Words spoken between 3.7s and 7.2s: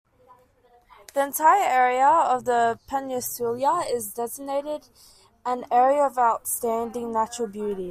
is designated an Area of Outstanding